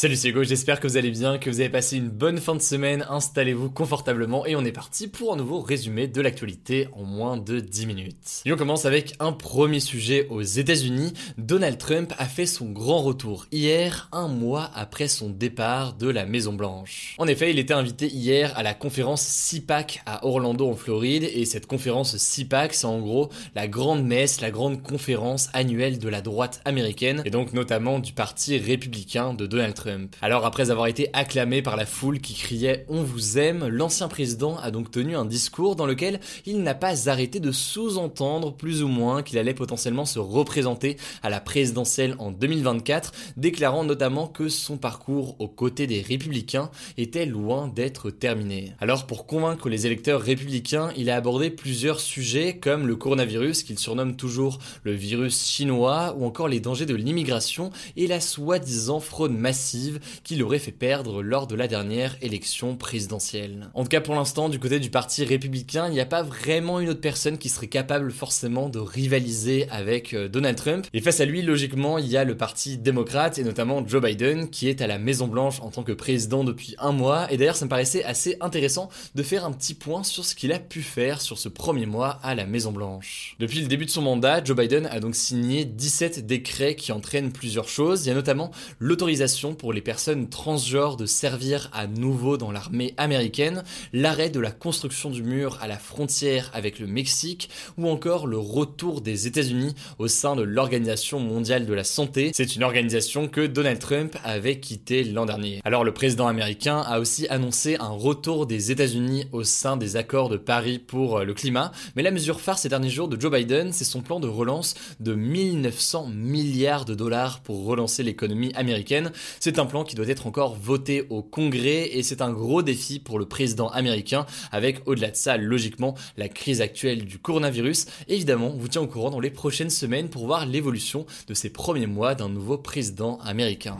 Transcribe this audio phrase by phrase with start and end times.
[0.00, 2.54] Salut c'est Hugo, j'espère que vous allez bien, que vous avez passé une bonne fin
[2.54, 7.04] de semaine, installez-vous confortablement et on est parti pour un nouveau résumé de l'actualité en
[7.04, 8.42] moins de 10 minutes.
[8.46, 11.12] Et on commence avec un premier sujet aux États-Unis.
[11.36, 16.24] Donald Trump a fait son grand retour hier, un mois après son départ de la
[16.24, 17.14] Maison Blanche.
[17.18, 21.44] En effet, il était invité hier à la conférence CPAC à Orlando en Floride et
[21.44, 26.22] cette conférence CPAC c'est en gros la grande messe, la grande conférence annuelle de la
[26.22, 29.89] droite américaine et donc notamment du parti républicain de Donald Trump.
[30.22, 34.58] Alors après avoir été acclamé par la foule qui criait On vous aime, l'ancien président
[34.58, 38.88] a donc tenu un discours dans lequel il n'a pas arrêté de sous-entendre plus ou
[38.88, 44.76] moins qu'il allait potentiellement se représenter à la présidentielle en 2024, déclarant notamment que son
[44.76, 48.72] parcours aux côtés des républicains était loin d'être terminé.
[48.80, 53.78] Alors pour convaincre les électeurs républicains, il a abordé plusieurs sujets comme le coronavirus qu'il
[53.78, 59.32] surnomme toujours le virus chinois ou encore les dangers de l'immigration et la soi-disant fraude
[59.32, 59.79] massive
[60.24, 63.70] qui l'aurait fait perdre lors de la dernière élection présidentielle.
[63.74, 66.80] En tout cas pour l'instant du côté du parti républicain, il n'y a pas vraiment
[66.80, 70.86] une autre personne qui serait capable forcément de rivaliser avec euh, Donald Trump.
[70.92, 74.50] Et face à lui, logiquement, il y a le parti démocrate et notamment Joe Biden
[74.50, 77.30] qui est à la Maison Blanche en tant que président depuis un mois.
[77.32, 80.52] Et d'ailleurs ça me paraissait assez intéressant de faire un petit point sur ce qu'il
[80.52, 83.36] a pu faire sur ce premier mois à la Maison Blanche.
[83.38, 87.32] Depuis le début de son mandat, Joe Biden a donc signé 17 décrets qui entraînent
[87.32, 88.04] plusieurs choses.
[88.04, 92.94] Il y a notamment l'autorisation pour les personnes transgenres de servir à nouveau dans l'armée
[92.96, 98.26] américaine, l'arrêt de la construction du mur à la frontière avec le Mexique ou encore
[98.26, 102.30] le retour des États-Unis au sein de l'Organisation mondiale de la santé.
[102.34, 105.60] C'est une organisation que Donald Trump avait quittée l'an dernier.
[105.64, 110.28] Alors le président américain a aussi annoncé un retour des États-Unis au sein des accords
[110.28, 113.32] de Paris pour euh, le climat, mais la mesure phare ces derniers jours de Joe
[113.32, 119.12] Biden, c'est son plan de relance de 1900 milliards de dollars pour relancer l'économie américaine.
[119.60, 123.18] Un plan qui doit être encore voté au Congrès et c'est un gros défi pour
[123.18, 127.86] le président américain avec au-delà de ça logiquement la crise actuelle du coronavirus.
[128.08, 131.86] Évidemment, vous tient au courant dans les prochaines semaines pour voir l'évolution de ces premiers
[131.86, 133.76] mois d'un nouveau président américain.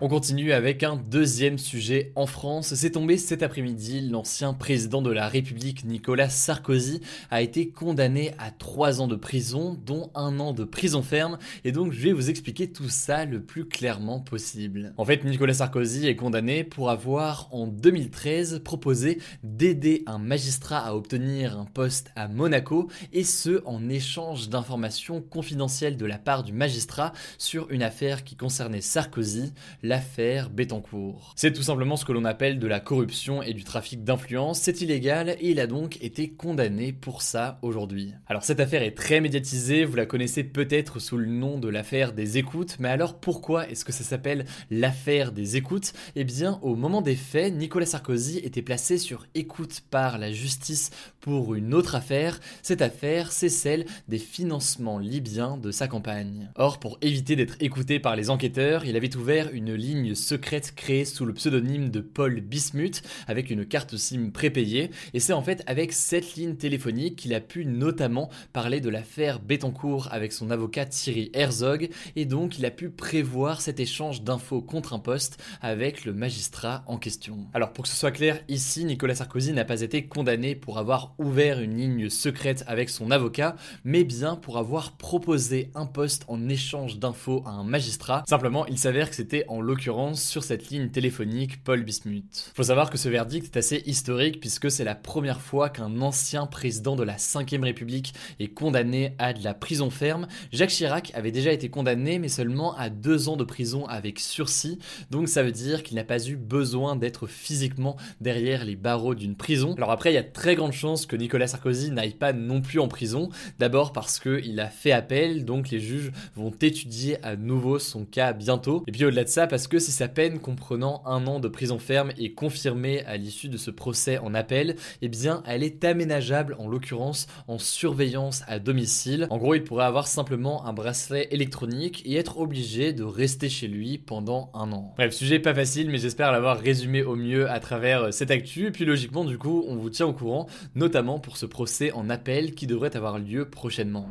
[0.00, 2.72] On continue avec un deuxième sujet en France.
[2.74, 7.00] C'est tombé cet après-midi, l'ancien président de la République Nicolas Sarkozy
[7.32, 11.72] a été condamné à 3 ans de prison, dont un an de prison ferme, et
[11.72, 14.94] donc je vais vous expliquer tout ça le plus clairement possible.
[14.98, 20.94] En fait, Nicolas Sarkozy est condamné pour avoir en 2013 proposé d'aider un magistrat à
[20.94, 26.52] obtenir un poste à Monaco, et ce en échange d'informations confidentielles de la part du
[26.52, 29.52] magistrat sur une affaire qui concernait Sarkozy,
[29.88, 31.32] l'affaire Bettencourt.
[31.34, 34.82] C'est tout simplement ce que l'on appelle de la corruption et du trafic d'influence, c'est
[34.82, 38.12] illégal et il a donc été condamné pour ça aujourd'hui.
[38.26, 42.12] Alors cette affaire est très médiatisée, vous la connaissez peut-être sous le nom de l'affaire
[42.12, 45.94] des écoutes, mais alors pourquoi est-ce que ça s'appelle l'affaire des écoutes?
[46.16, 50.90] Eh bien au moment des faits, Nicolas Sarkozy était placé sur écoute par la justice
[51.20, 52.40] pour une autre affaire.
[52.62, 56.50] Cette affaire, c'est celle des financements libyens de sa campagne.
[56.56, 61.04] Or, pour éviter d'être écouté par les enquêteurs, il avait ouvert une ligne secrète créée
[61.04, 64.90] sous le pseudonyme de Paul Bismuth avec une carte SIM prépayée.
[65.14, 69.40] Et c'est en fait avec cette ligne téléphonique qu'il a pu notamment parler de l'affaire
[69.40, 71.88] Bettencourt avec son avocat Thierry Herzog.
[72.16, 76.84] Et donc, il a pu prévoir cet échange d'infos contre un poste avec le magistrat
[76.86, 77.46] en question.
[77.54, 81.14] Alors, pour que ce soit clair, ici, Nicolas Sarkozy n'a pas été condamné pour avoir
[81.18, 86.48] ouvert une ligne secrète avec son avocat, mais bien pour avoir proposé un poste en
[86.48, 88.24] échange d'infos à un magistrat.
[88.28, 92.52] Simplement, il s'avère que c'était en l'occurrence sur cette ligne téléphonique Paul Bismuth.
[92.54, 96.46] Faut savoir que ce verdict est assez historique puisque c'est la première fois qu'un ancien
[96.46, 100.26] président de la 5ème République est condamné à de la prison ferme.
[100.52, 104.78] Jacques Chirac avait déjà été condamné mais seulement à deux ans de prison avec sursis,
[105.10, 109.36] donc ça veut dire qu'il n'a pas eu besoin d'être physiquement derrière les barreaux d'une
[109.36, 109.74] prison.
[109.76, 112.80] Alors après, il y a très grande chance que Nicolas Sarkozy n'aille pas non plus
[112.80, 113.28] en prison,
[113.58, 118.32] d'abord parce qu'il a fait appel, donc les juges vont étudier à nouveau son cas
[118.32, 121.48] bientôt, et puis au-delà de ça, parce que si sa peine comprenant un an de
[121.48, 125.84] prison ferme est confirmée à l'issue de ce procès en appel, eh bien elle est
[125.84, 129.26] aménageable en l'occurrence en surveillance à domicile.
[129.30, 133.66] En gros, il pourrait avoir simplement un bracelet électronique et être obligé de rester chez
[133.66, 134.94] lui pendant un an.
[134.96, 138.70] Bref, sujet pas facile, mais j'espère l'avoir résumé au mieux à travers euh, cette actu.
[138.72, 142.54] Puis logiquement, du coup, on vous tient au courant, notamment pour ce procès en appel
[142.54, 144.08] qui devrait avoir lieu prochainement.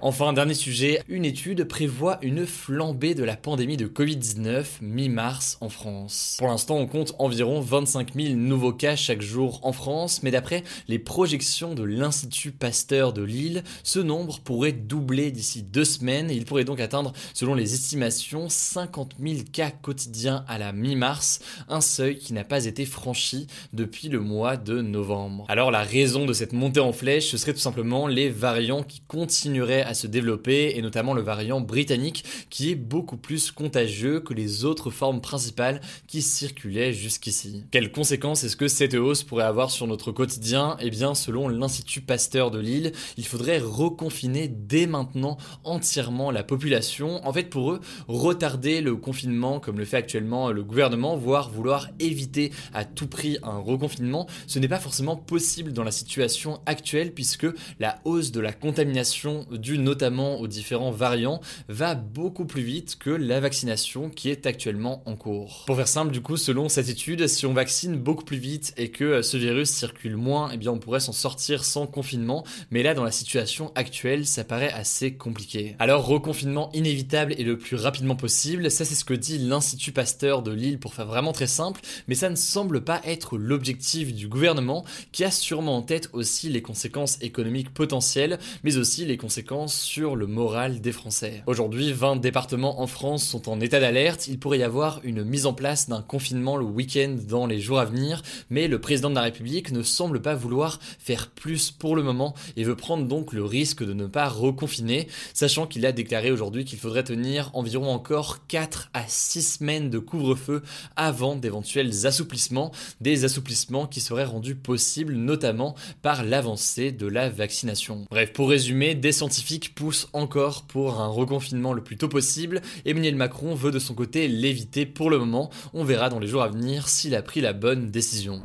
[0.00, 5.68] Enfin, dernier sujet, une étude prévoit une flambée de la pandémie de Covid-19 mi-mars en
[5.68, 6.36] France.
[6.38, 10.62] Pour l'instant, on compte environ 25 000 nouveaux cas chaque jour en France, mais d'après
[10.86, 16.34] les projections de l'Institut Pasteur de Lille, ce nombre pourrait doubler d'ici deux semaines et
[16.34, 21.80] il pourrait donc atteindre, selon les estimations, 50 000 cas quotidiens à la mi-mars, un
[21.80, 25.44] seuil qui n'a pas été franchi depuis le mois de novembre.
[25.48, 29.00] Alors la raison de cette montée en flèche, ce serait tout simplement les variants qui
[29.00, 34.34] continueraient à se développer, et notamment le variant britannique qui est beaucoup plus contagieux que
[34.34, 37.64] les autres formes principales qui circulaient jusqu'ici.
[37.70, 40.76] Quelles conséquences est-ce que cette hausse pourrait avoir sur notre quotidien?
[40.80, 47.26] Eh bien, selon l'Institut Pasteur de Lille, il faudrait reconfiner dès maintenant entièrement la population.
[47.26, 51.88] En fait, pour eux, retarder le confinement comme le fait actuellement le gouvernement, voire vouloir
[51.98, 57.14] éviter à tout prix un reconfinement, ce n'est pas forcément possible dans la situation actuelle
[57.14, 57.46] puisque
[57.80, 59.46] la hausse de la contamination
[59.78, 65.16] notamment aux différents variants, va beaucoup plus vite que la vaccination qui est actuellement en
[65.16, 65.64] cours.
[65.66, 68.90] Pour faire simple, du coup, selon cette étude, si on vaccine beaucoup plus vite et
[68.90, 72.94] que ce virus circule moins, eh bien on pourrait s'en sortir sans confinement, mais là
[72.94, 75.76] dans la situation actuelle, ça paraît assez compliqué.
[75.78, 80.42] Alors reconfinement inévitable et le plus rapidement possible, ça c'est ce que dit l'Institut Pasteur
[80.42, 84.28] de Lille pour faire vraiment très simple, mais ça ne semble pas être l'objectif du
[84.28, 89.67] gouvernement qui a sûrement en tête aussi les conséquences économiques potentielles, mais aussi les conséquences
[89.74, 91.42] sur le moral des Français.
[91.46, 94.26] Aujourd'hui, 20 départements en France sont en état d'alerte.
[94.28, 97.78] Il pourrait y avoir une mise en place d'un confinement le week-end dans les jours
[97.78, 101.96] à venir, mais le président de la République ne semble pas vouloir faire plus pour
[101.96, 105.92] le moment et veut prendre donc le risque de ne pas reconfiner, sachant qu'il a
[105.92, 110.62] déclaré aujourd'hui qu'il faudrait tenir environ encore 4 à 6 semaines de couvre-feu
[110.96, 118.06] avant d'éventuels assouplissements, des assouplissements qui seraient rendus possibles notamment par l'avancée de la vaccination.
[118.10, 122.62] Bref, pour résumer, des scientifiques pousse encore pour un reconfinement le plus tôt possible.
[122.84, 125.50] Emmanuel Macron veut de son côté l'éviter pour le moment.
[125.74, 128.42] On verra dans les jours à venir s'il a pris la bonne décision.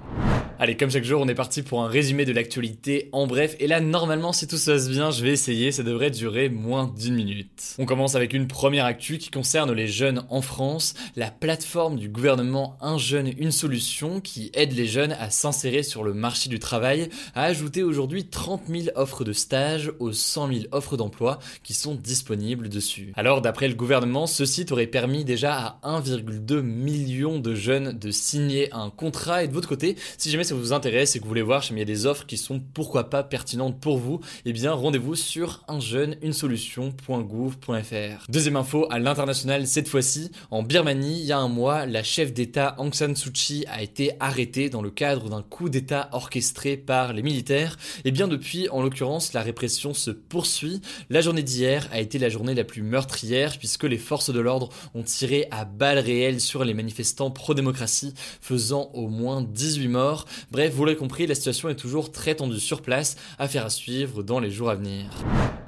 [0.64, 3.58] Allez, comme chaque jour, on est parti pour un résumé de l'actualité en bref.
[3.60, 5.74] Et là, normalement, si tout se passe bien, je vais essayer.
[5.74, 7.76] Ça devrait durer moins d'une minute.
[7.80, 10.94] On commence avec une première actu qui concerne les jeunes en France.
[11.18, 16.02] La plateforme du gouvernement Un jeune, une solution qui aide les jeunes à s'insérer sur
[16.02, 20.60] le marché du travail a ajouté aujourd'hui 30 000 offres de stage aux 100 000
[20.72, 23.12] offres d'emploi qui sont disponibles dessus.
[23.18, 28.12] Alors, d'après le gouvernement, ce site aurait permis déjà à 1,2 million de jeunes de
[28.12, 29.44] signer un contrat.
[29.44, 31.82] Et de votre côté, si jamais vous intéresse et que vous voulez voir, il y
[31.82, 35.80] a des offres qui sont pourquoi pas pertinentes pour vous, eh bien rendez-vous sur un
[35.80, 38.26] jeune, une solution.gouv.fr.
[38.30, 42.34] Deuxième info à l'international cette fois-ci, en Birmanie, il y a un mois, la chef
[42.34, 46.78] d'État Aung San Suu Kyi a été arrêtée dans le cadre d'un coup d'État orchestré
[46.78, 47.78] par les militaires.
[48.00, 50.82] Et eh bien depuis, en l'occurrence, la répression se poursuit.
[51.10, 54.70] La journée d'hier a été la journée la plus meurtrière puisque les forces de l'ordre
[54.94, 60.26] ont tiré à balles réelles sur les manifestants pro-démocratie, faisant au moins 18 morts.
[60.52, 64.24] Bref, vous l'avez compris, la situation est toujours très tendue sur place, affaire à suivre
[64.24, 65.10] dans les jours à venir.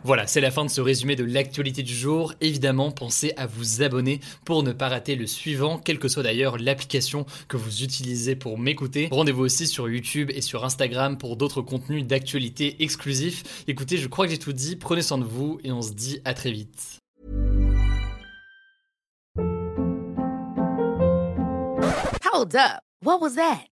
[0.04, 2.34] Voilà, c'est la fin de ce résumé de l'actualité du jour.
[2.40, 6.58] Évidemment, pensez à vous abonner pour ne pas rater le suivant, quelle que soit d'ailleurs
[6.60, 9.08] l'application que vous utilisez pour m'écouter.
[9.12, 13.64] Rendez-vous aussi sur YouTube et sur Instagram pour d'autres contenus d'actualité exclusifs.
[13.68, 16.22] Écoutez, je crois que j'ai tout dit, prenez soin de vous et on se dit
[16.24, 17.00] à très vite.